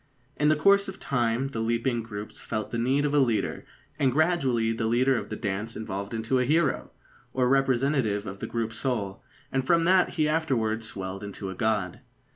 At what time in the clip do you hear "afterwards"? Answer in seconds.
10.27-10.87